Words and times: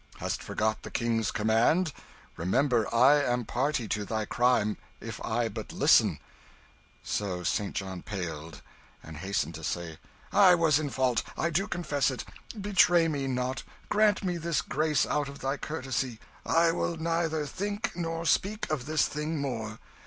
Hast 0.17 0.41
forgot 0.41 0.81
the 0.81 0.89
King's 0.89 1.29
command? 1.29 1.93
Remember 2.35 2.91
I 2.91 3.21
am 3.21 3.45
party 3.45 3.87
to 3.89 4.03
thy 4.03 4.25
crime 4.25 4.77
if 4.99 5.23
I 5.23 5.47
but 5.47 5.71
listen." 5.71 6.17
St. 7.03 7.73
John 7.75 8.01
paled, 8.01 8.63
and 9.03 9.17
hastened 9.17 9.53
to 9.53 9.63
say 9.63 9.99
"I 10.33 10.55
was 10.55 10.79
in 10.79 10.89
fault, 10.89 11.21
I 11.37 11.51
do 11.51 11.67
confess 11.67 12.09
it. 12.09 12.25
Betray 12.59 13.07
me 13.09 13.27
not, 13.27 13.61
grant 13.89 14.23
me 14.23 14.37
this 14.37 14.63
grace 14.63 15.05
out 15.05 15.29
of 15.29 15.37
thy 15.37 15.57
courtesy, 15.57 16.19
and 16.45 16.55
I 16.57 16.71
will 16.71 16.97
neither 16.97 17.45
think 17.45 17.91
nor 17.95 18.25
speak 18.25 18.71
of 18.71 18.87
this 18.87 19.07
thing 19.07 19.39
more. 19.39 19.77